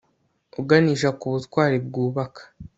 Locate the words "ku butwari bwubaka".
1.19-2.41